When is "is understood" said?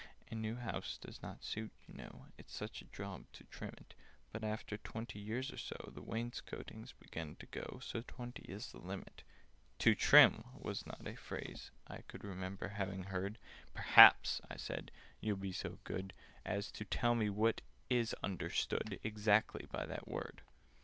17.87-18.99